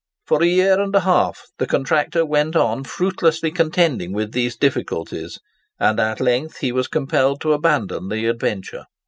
[0.25, 5.37] For a year and a half the contractor went on fruitlessly contending with these difficulties,
[5.79, 8.85] and at length he was compelled to abandon the adventure.